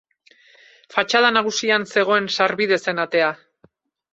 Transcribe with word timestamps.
Fatxada 0.95 1.29
nagusian 1.35 1.85
zegoen 1.97 2.33
sarbide 2.39 2.81
zen 2.87 3.05
atea. 3.07 3.29